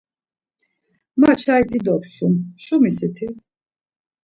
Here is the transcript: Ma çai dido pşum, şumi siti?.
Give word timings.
Ma 1.19 1.31
çai 1.41 1.63
dido 1.69 1.95
pşum, 2.01 2.35
şumi 2.63 2.91
siti?. 2.97 3.27